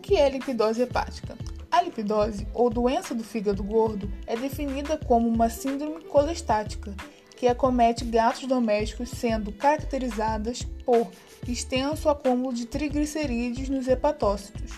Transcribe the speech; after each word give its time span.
que 0.00 0.16
é 0.16 0.28
lipidose 0.28 0.82
hepática? 0.82 1.36
A 1.70 1.82
lipidose, 1.82 2.46
ou 2.54 2.70
doença 2.70 3.14
do 3.14 3.24
fígado 3.24 3.62
gordo, 3.62 4.10
é 4.26 4.36
definida 4.36 4.96
como 4.96 5.28
uma 5.28 5.48
síndrome 5.48 6.04
colestática 6.04 6.94
que 7.36 7.48
acomete 7.48 8.04
gatos 8.04 8.46
domésticos, 8.46 9.10
sendo 9.10 9.52
caracterizadas 9.52 10.62
por 10.84 11.08
extenso 11.48 12.08
acúmulo 12.08 12.54
de 12.54 12.64
triglicerídeos 12.64 13.68
nos 13.68 13.88
hepatócitos. 13.88 14.72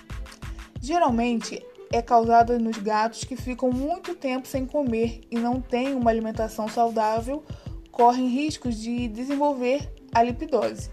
Geralmente 0.80 1.62
é 1.92 2.02
causada 2.02 2.58
nos 2.58 2.78
gatos 2.78 3.24
que 3.24 3.36
ficam 3.36 3.70
muito 3.70 4.14
tempo 4.14 4.48
sem 4.48 4.66
comer 4.66 5.20
e 5.30 5.38
não 5.38 5.60
têm 5.60 5.94
uma 5.94 6.10
alimentação 6.10 6.68
saudável, 6.68 7.44
correm 7.90 8.28
riscos 8.28 8.76
de 8.76 9.08
desenvolver 9.08 9.88
a 10.14 10.22
lipidose, 10.22 10.90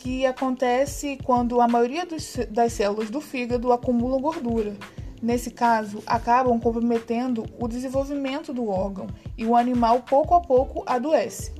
que 0.00 0.24
acontece 0.24 1.18
quando 1.24 1.60
a 1.60 1.68
maioria 1.68 2.06
dos, 2.06 2.38
das 2.48 2.72
células 2.72 3.10
do 3.10 3.20
fígado 3.20 3.70
acumulam 3.70 4.18
gordura. 4.18 4.74
Nesse 5.22 5.50
caso, 5.50 6.02
acabam 6.06 6.58
comprometendo 6.58 7.44
o 7.58 7.68
desenvolvimento 7.68 8.54
do 8.54 8.66
órgão 8.68 9.06
e 9.36 9.44
o 9.44 9.54
animal 9.54 10.00
pouco 10.00 10.34
a 10.34 10.40
pouco 10.40 10.82
adoece. 10.86 11.59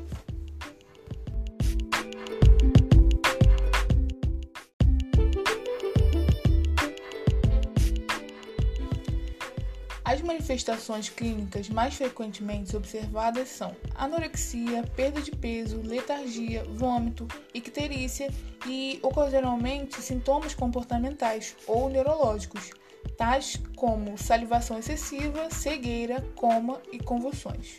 As 10.10 10.20
manifestações 10.22 11.08
clínicas 11.08 11.68
mais 11.68 11.94
frequentemente 11.94 12.76
observadas 12.76 13.48
são 13.48 13.76
anorexia, 13.94 14.82
perda 14.96 15.20
de 15.20 15.30
peso, 15.30 15.80
letargia, 15.82 16.64
vômito, 16.64 17.28
icterícia 17.54 18.28
e, 18.66 18.98
ocasionalmente, 19.02 20.02
sintomas 20.02 20.52
comportamentais 20.52 21.54
ou 21.64 21.88
neurológicos, 21.88 22.70
tais 23.16 23.62
como 23.76 24.18
salivação 24.18 24.80
excessiva, 24.80 25.48
cegueira, 25.48 26.20
coma 26.34 26.82
e 26.90 26.98
convulsões. 26.98 27.78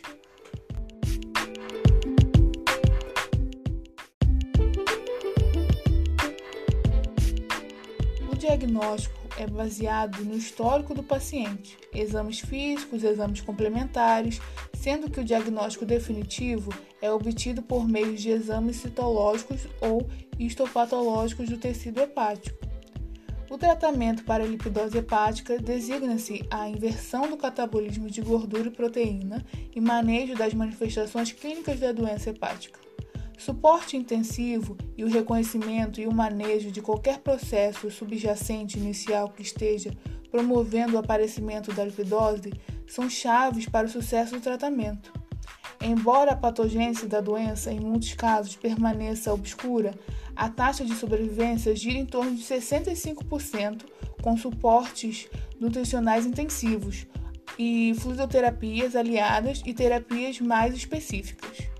O 8.30 8.34
diagnóstico 8.34 9.21
é 9.38 9.46
baseado 9.46 10.24
no 10.24 10.36
histórico 10.36 10.94
do 10.94 11.02
paciente, 11.02 11.76
exames 11.92 12.40
físicos, 12.40 13.02
exames 13.02 13.40
complementares, 13.40 14.40
sendo 14.74 15.10
que 15.10 15.20
o 15.20 15.24
diagnóstico 15.24 15.84
definitivo 15.84 16.72
é 17.00 17.10
obtido 17.10 17.62
por 17.62 17.88
meio 17.88 18.14
de 18.14 18.30
exames 18.30 18.76
citológicos 18.76 19.66
ou 19.80 20.08
histopatológicos 20.38 21.48
do 21.48 21.56
tecido 21.56 22.00
hepático. 22.00 22.58
O 23.50 23.58
tratamento 23.58 24.24
para 24.24 24.44
a 24.44 24.46
lipidose 24.46 24.96
hepática 24.96 25.58
designa-se 25.58 26.42
a 26.50 26.68
inversão 26.70 27.28
do 27.28 27.36
catabolismo 27.36 28.08
de 28.08 28.22
gordura 28.22 28.68
e 28.68 28.70
proteína 28.70 29.44
e 29.74 29.80
manejo 29.80 30.34
das 30.34 30.54
manifestações 30.54 31.32
clínicas 31.32 31.78
da 31.78 31.92
doença 31.92 32.30
hepática. 32.30 32.91
Suporte 33.38 33.96
intensivo 33.96 34.76
e 34.96 35.04
o 35.04 35.08
reconhecimento 35.08 36.00
e 36.00 36.06
o 36.06 36.14
manejo 36.14 36.70
de 36.70 36.80
qualquer 36.80 37.18
processo 37.18 37.90
subjacente 37.90 38.78
inicial 38.78 39.30
que 39.30 39.42
esteja 39.42 39.90
promovendo 40.30 40.94
o 40.94 40.98
aparecimento 40.98 41.72
da 41.72 41.84
lipidose 41.84 42.52
são 42.86 43.08
chaves 43.10 43.66
para 43.66 43.86
o 43.86 43.90
sucesso 43.90 44.34
do 44.34 44.40
tratamento. 44.40 45.12
Embora 45.80 46.32
a 46.32 46.36
patogênese 46.36 47.06
da 47.06 47.20
doença 47.20 47.72
em 47.72 47.80
muitos 47.80 48.14
casos 48.14 48.54
permaneça 48.54 49.32
obscura, 49.32 49.92
a 50.34 50.48
taxa 50.48 50.84
de 50.84 50.94
sobrevivência 50.94 51.74
gira 51.74 51.98
em 51.98 52.06
torno 52.06 52.34
de 52.34 52.42
65%, 52.42 53.82
com 54.22 54.36
suportes 54.36 55.28
nutricionais 55.58 56.24
intensivos 56.24 57.06
e 57.58 57.92
fluidoterapias 57.98 58.94
aliadas 58.94 59.62
e 59.66 59.74
terapias 59.74 60.40
mais 60.40 60.74
específicas. 60.74 61.71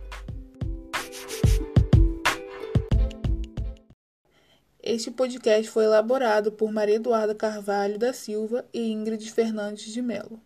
Este 4.84 5.12
podcast 5.12 5.70
foi 5.70 5.84
elaborado 5.84 6.50
por 6.50 6.72
Maria 6.72 6.96
Eduarda 6.96 7.36
Carvalho 7.36 8.00
da 8.00 8.12
Silva 8.12 8.68
e 8.74 8.90
Ingrid 8.90 9.30
Fernandes 9.30 9.92
de 9.92 10.02
Mello. 10.02 10.40